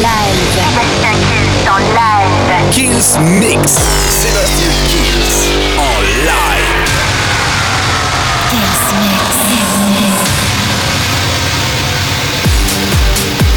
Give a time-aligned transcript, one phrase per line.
[0.00, 0.34] live.
[2.72, 3.78] Kills Mix.
[4.10, 6.84] Sébastien Kills en live.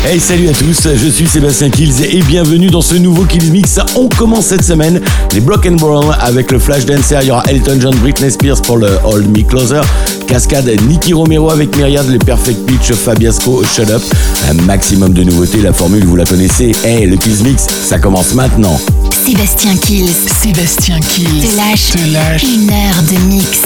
[0.05, 3.79] Hey salut à tous, je suis Sébastien Kills et bienvenue dans ce nouveau Kills Mix.
[3.95, 5.01] On commence cette semaine
[5.33, 8.77] les Broken Brown avec le Flash Dancer, il y aura Elton John, Britney Spears pour
[8.77, 9.81] le Hold Me Closer,
[10.27, 14.01] Cascade, Nicky Romero avec Myriad, le Perfect Pitch, Fabiasco, Shut Up.
[14.49, 16.73] Un maximum de nouveautés, la formule vous la connaissez.
[16.85, 18.79] Eh, le Kills Mix, ça commence maintenant.
[19.25, 20.13] Sébastien Kills.
[20.41, 21.41] Sébastien Kills.
[21.41, 21.91] Te lâche.
[21.91, 22.43] Te lâche.
[22.43, 23.61] Une heure de mix.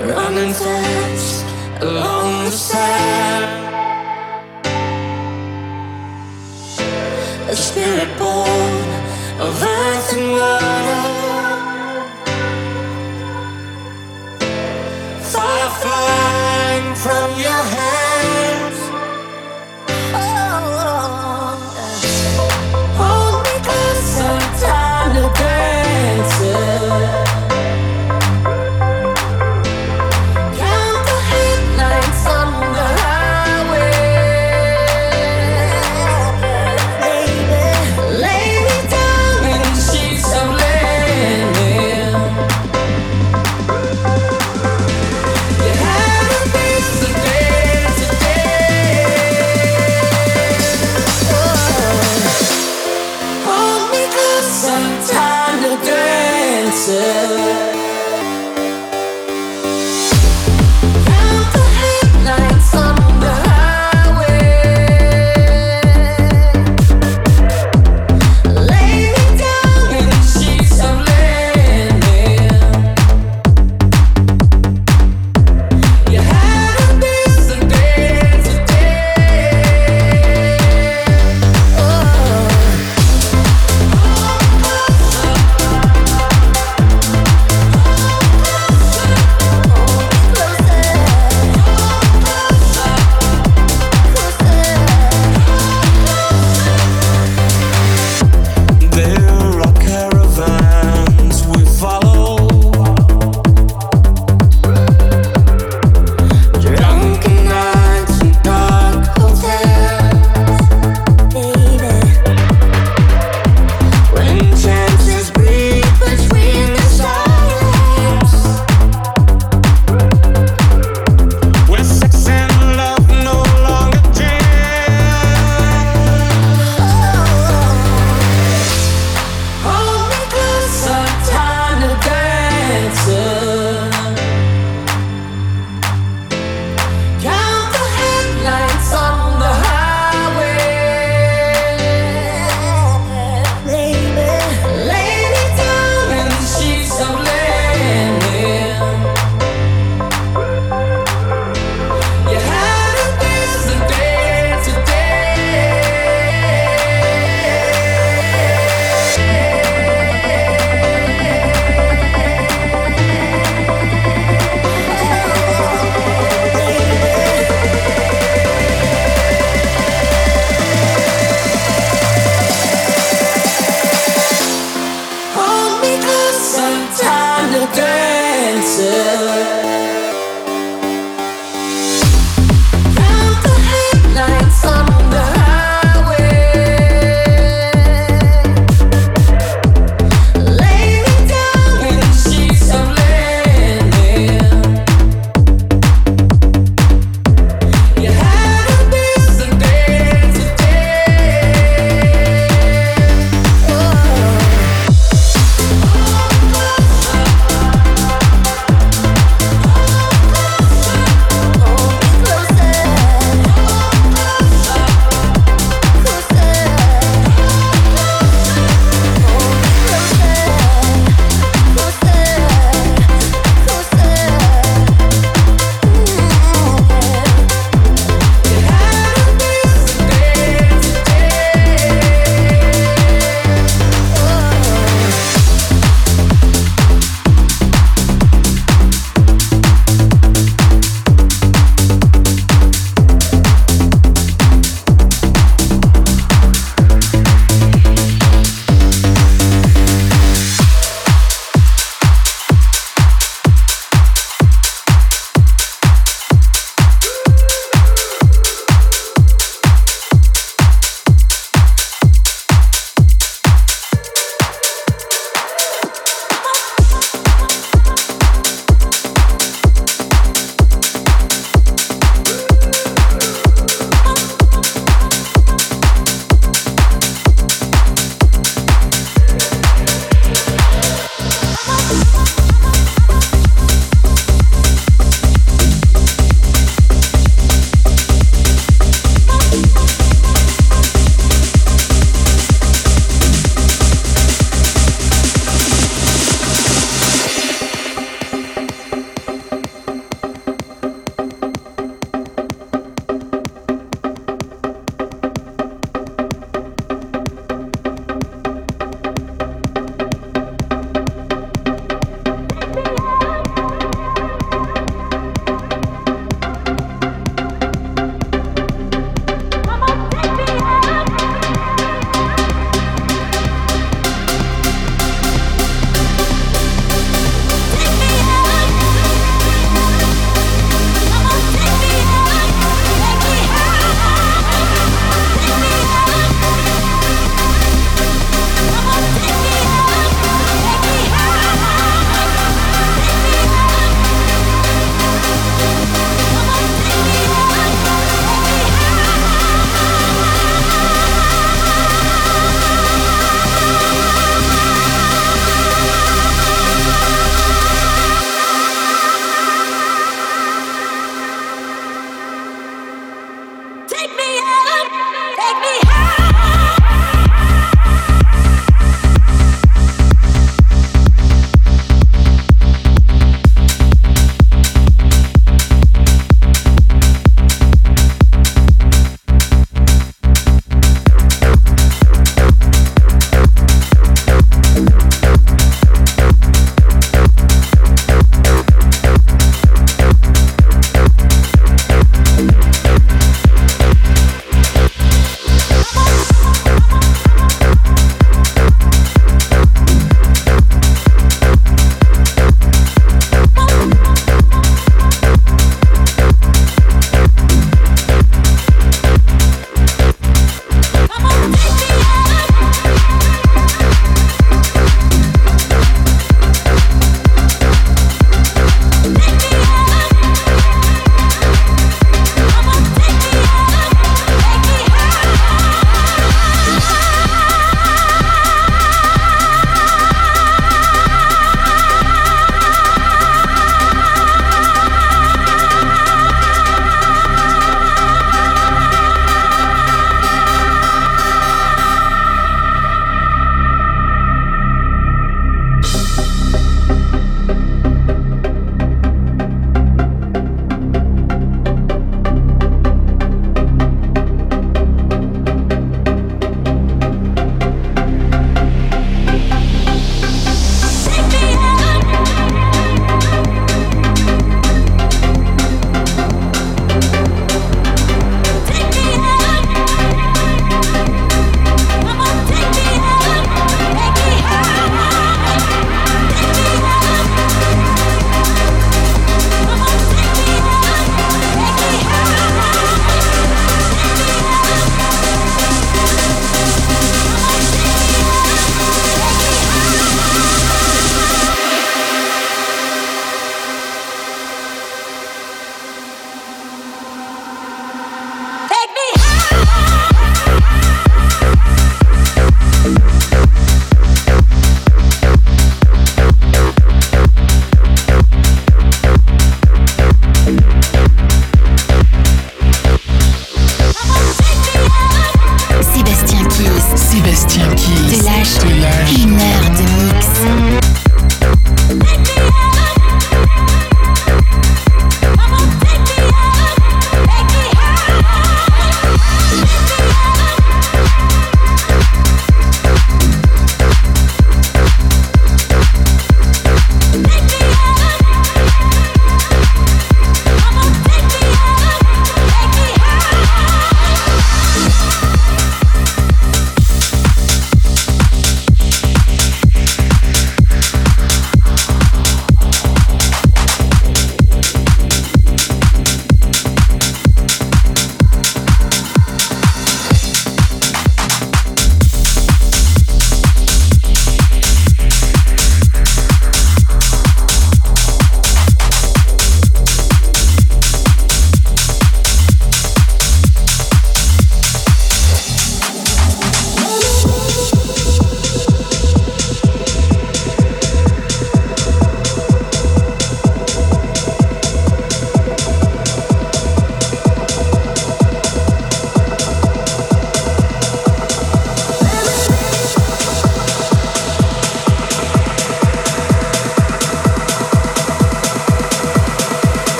[0.00, 1.44] Running fast
[1.82, 3.66] along the sand.
[7.48, 8.84] A spirit born
[9.40, 11.02] of earth and water,
[15.32, 17.87] fire flying from your hands.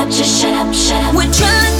[0.00, 1.14] up, just shut up, shut up.
[1.14, 1.79] We're trying.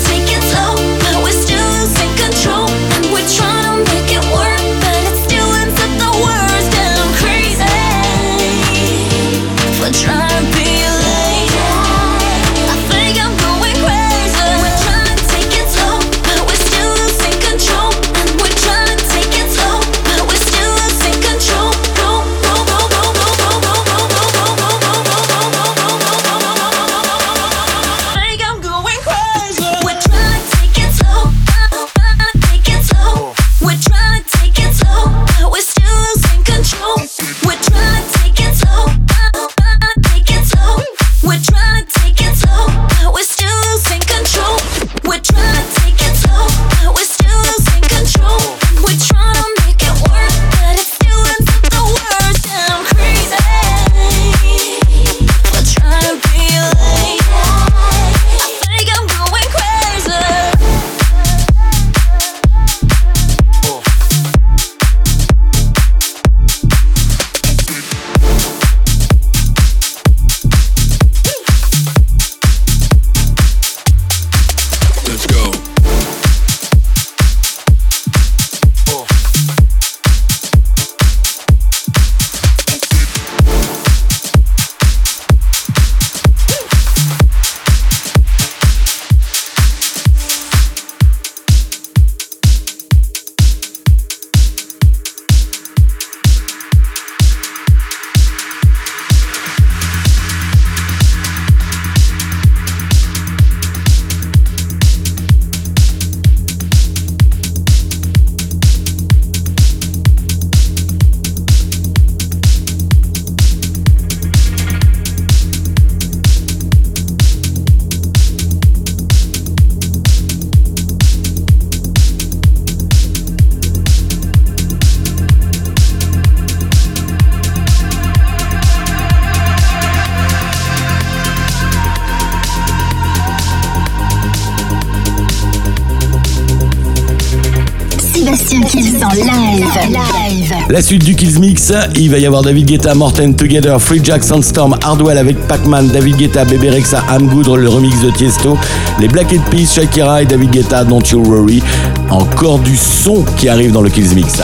[140.80, 144.40] La suite du Kills Mix, il va y avoir David Guetta, Morten Together, Free Jackson
[144.40, 148.56] Storm, Hardwell avec Pac-Man, David Guetta, Bebe Rexa, Good, le remix de Tiesto,
[148.98, 151.62] les Black Eyed Peas, Shakira et David Guetta, Don't You Worry.
[152.08, 154.40] Encore du son qui arrive dans le Kills Mix.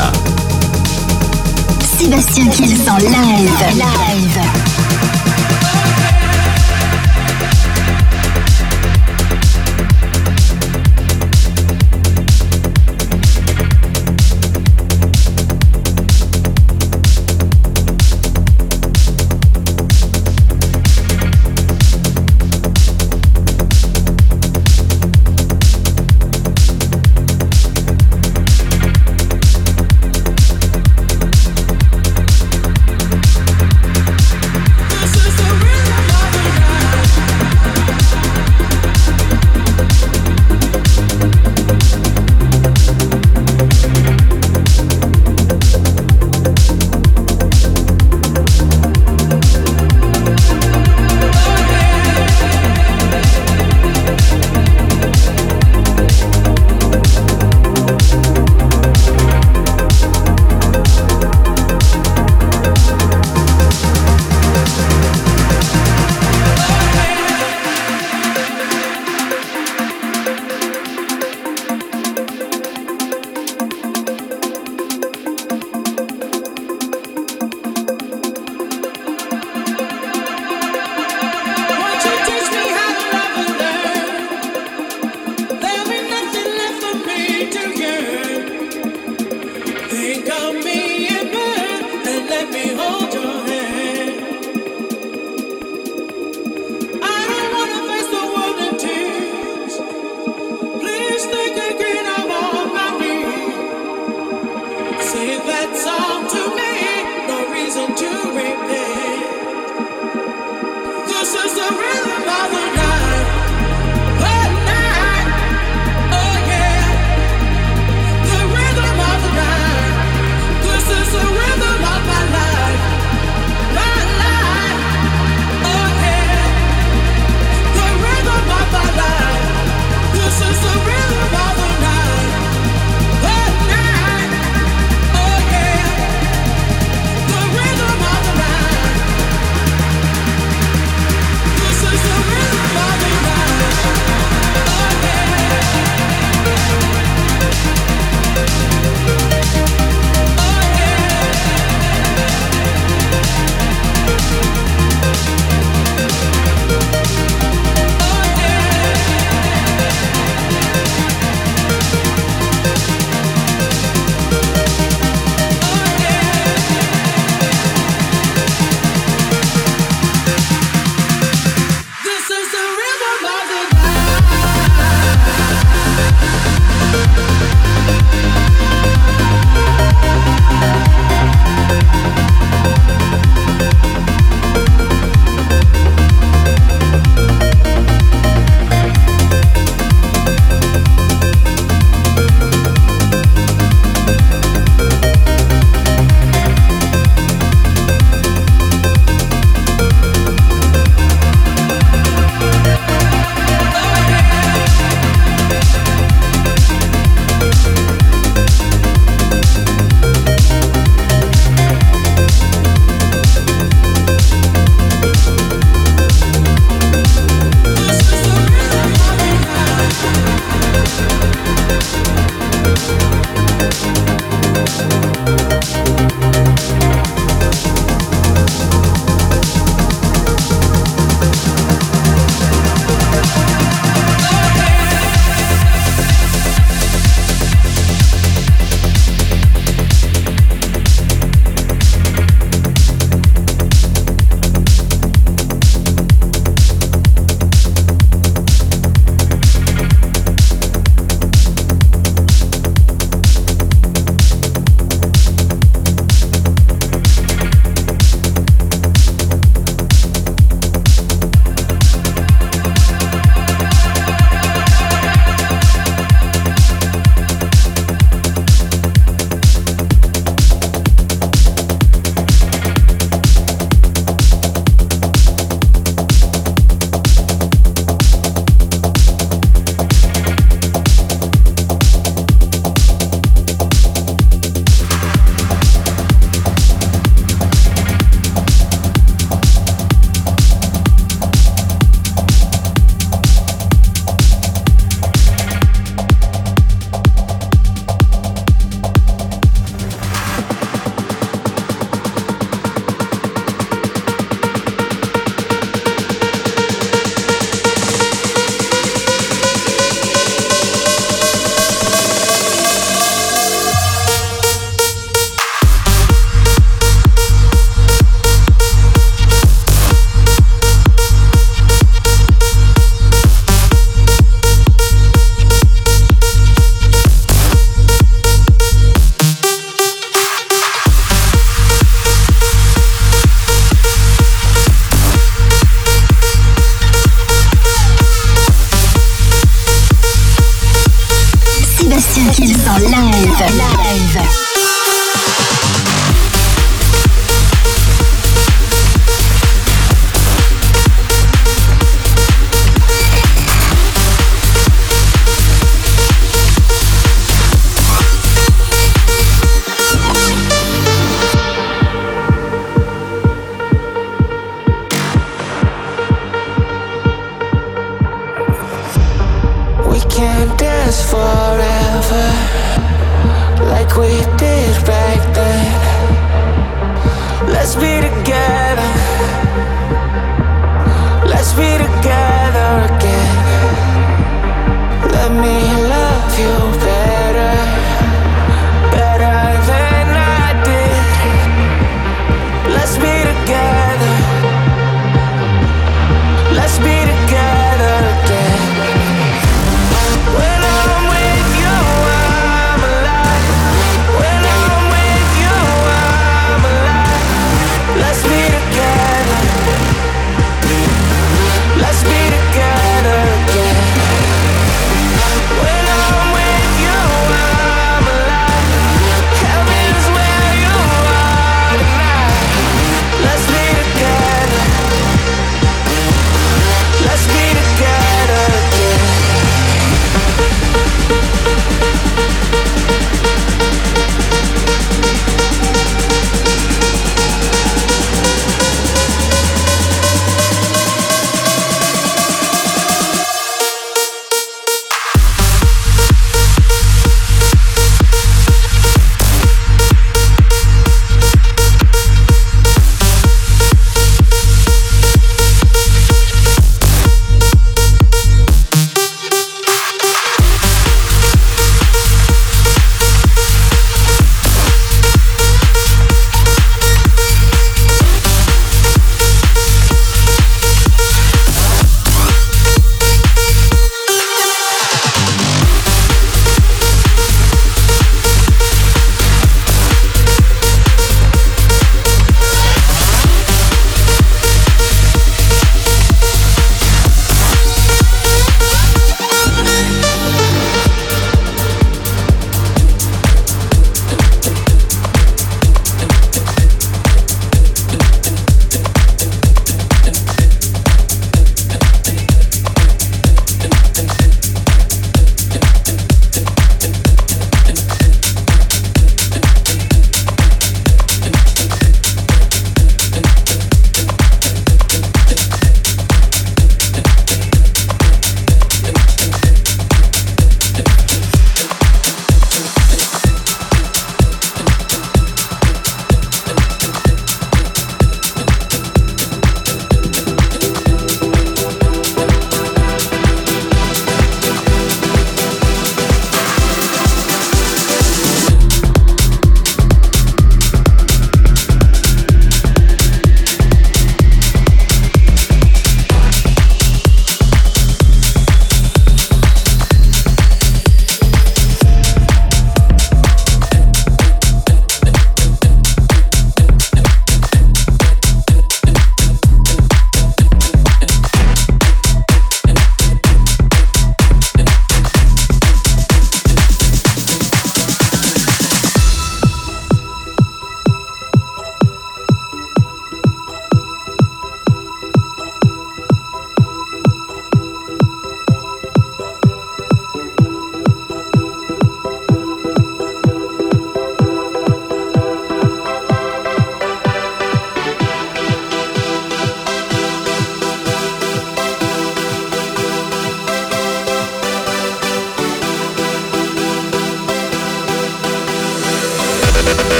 [1.98, 3.50] Sébastien Kills en live.
[3.72, 4.65] live.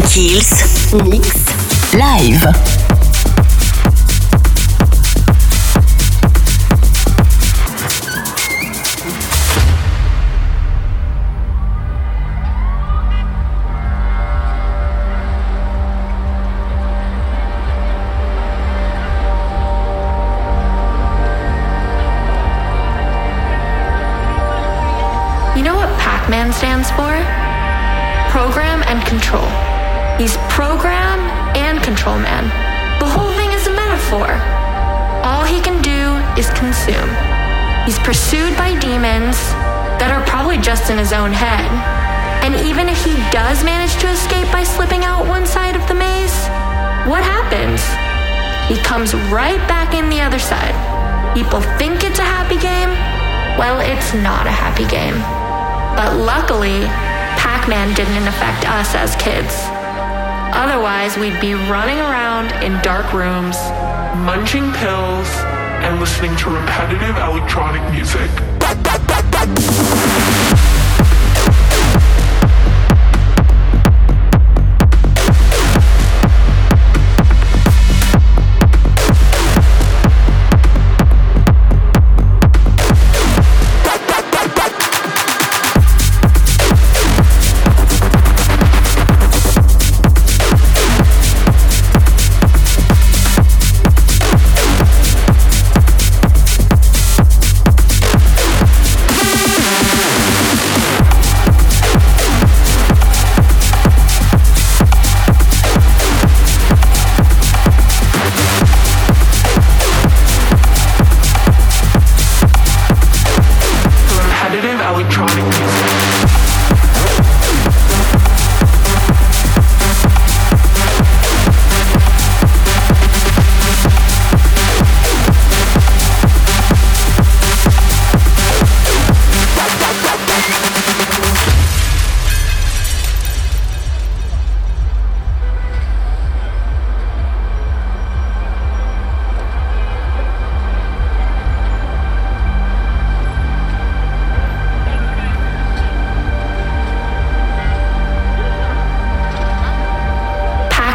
[0.00, 1.41] Kills, Mix,
[36.82, 37.10] is consume.
[37.84, 39.36] He's pursued by demons
[39.98, 41.66] that are probably just in his own head.
[42.42, 45.94] And even if he does manage to escape by slipping out one side of the
[45.94, 46.34] maze,
[47.06, 47.82] what happens?
[48.66, 50.74] He comes right back in the other side.
[51.34, 52.90] People think it's a happy game.
[53.58, 55.18] Well, it's not a happy game.
[55.94, 56.86] But luckily,
[57.38, 59.54] Pac Man didn't affect us as kids.
[60.54, 63.56] Otherwise, we'd be running around in dark rooms,
[64.26, 65.28] munching pills,
[65.82, 68.30] and listening to repetitive electronic music.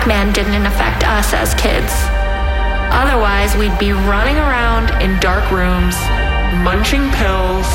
[0.08, 1.92] Man didn't affect us as kids.
[2.96, 6.00] Otherwise, we'd be running around in dark rooms,
[6.64, 7.68] munching pills,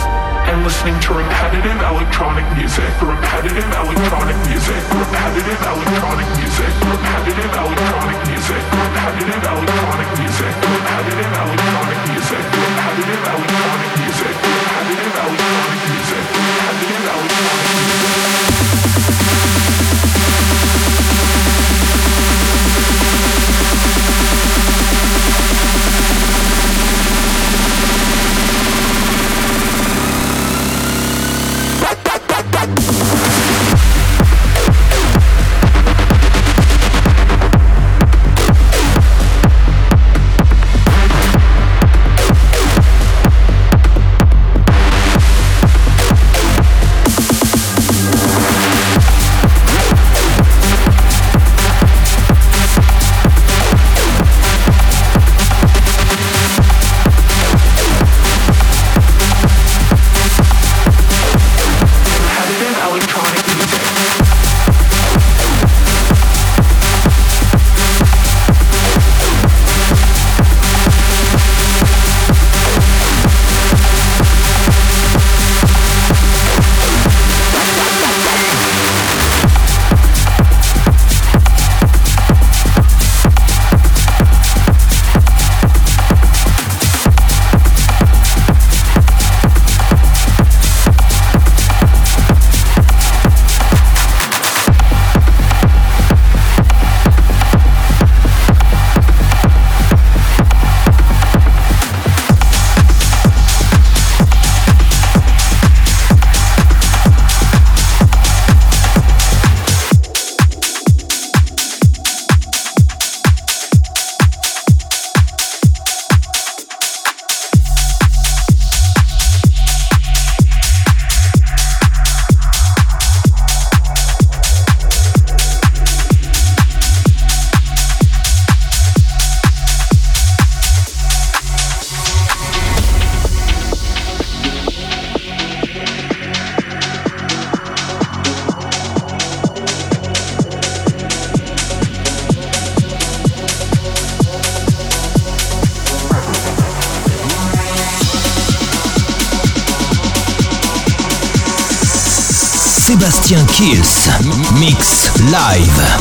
[0.49, 2.89] and listening to repetitive electronic music.
[3.05, 4.81] Repetitive electronic music.
[4.97, 6.73] Repetitive electronic music.
[6.89, 8.65] Repetitive electronic music.
[8.81, 10.57] Repetitive electronic music.
[10.57, 12.41] Repetitive electronic music.
[12.49, 14.01] Repetitive electronic music.
[14.01, 14.33] Repetitive electronic music.
[14.33, 16.33] Repetitive electronic music.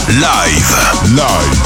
[0.09, 1.13] Live.
[1.15, 1.60] Live.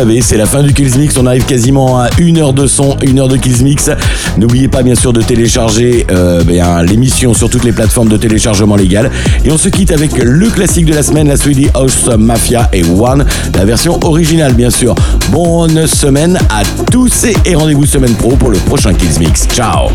[0.00, 1.16] Savez, c'est la fin du Kills Mix.
[1.18, 3.90] On arrive quasiment à une heure de son, une heure de Kills Mix.
[4.36, 8.74] N'oubliez pas bien sûr de télécharger euh, bien, l'émission sur toutes les plateformes de téléchargement
[8.74, 9.08] légal.
[9.44, 12.82] Et on se quitte avec le classique de la semaine, la Swedish House Mafia et
[12.82, 13.24] One,
[13.54, 14.96] la version originale bien sûr.
[15.30, 19.46] Bonne semaine à tous et rendez-vous semaine pro pour le prochain Kills Mix.
[19.54, 19.90] Ciao.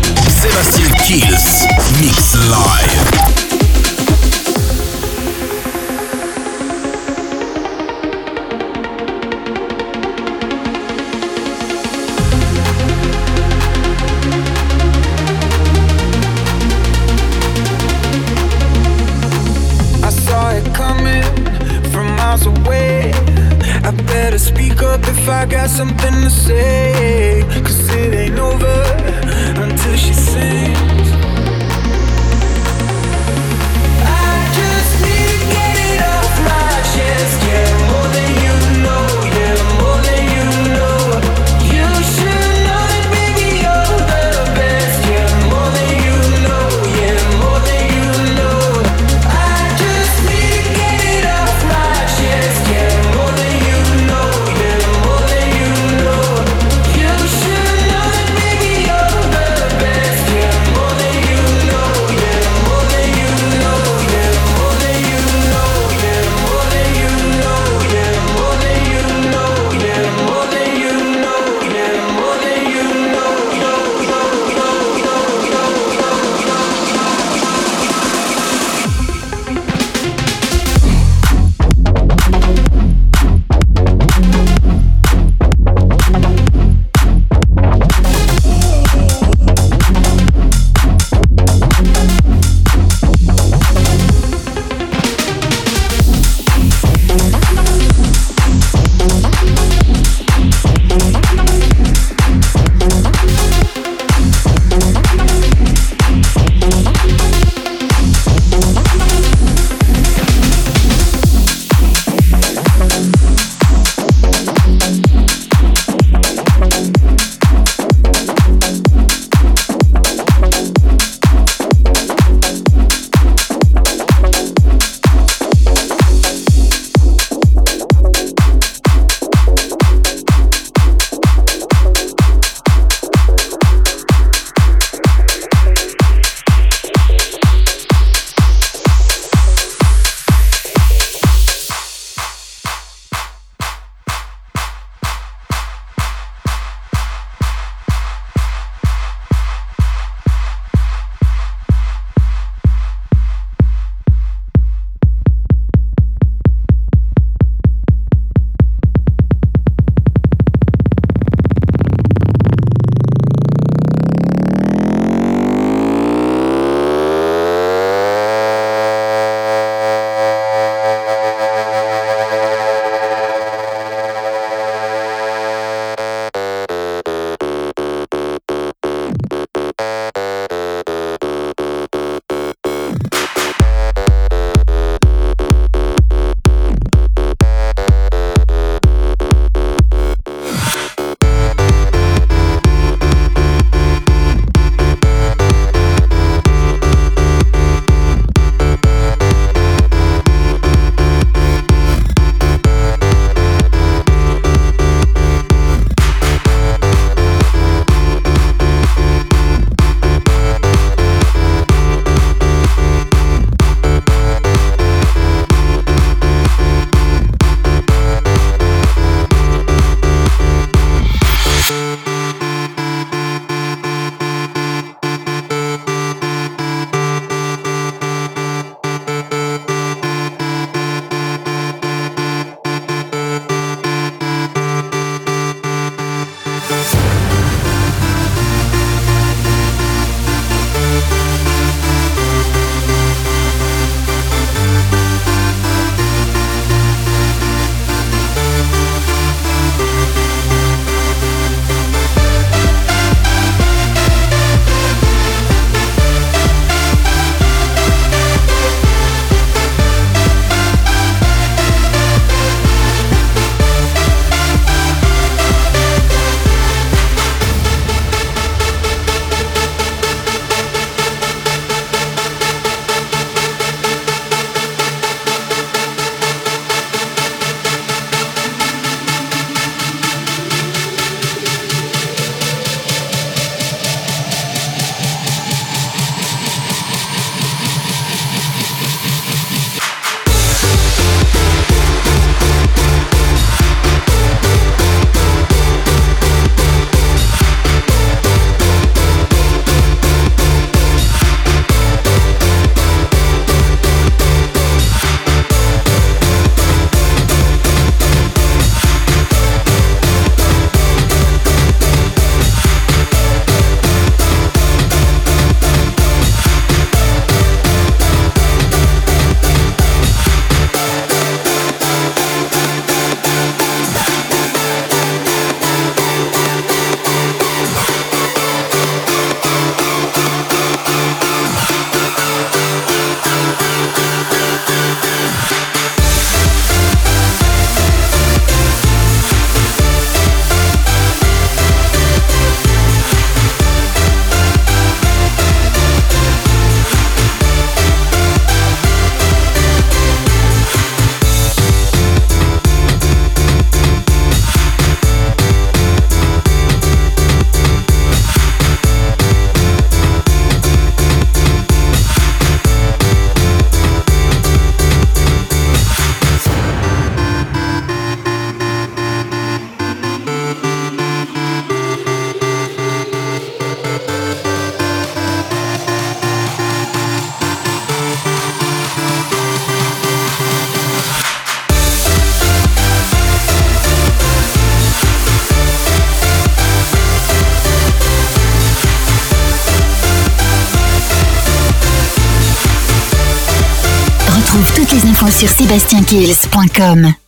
[395.40, 397.19] sur SébastienKills.com.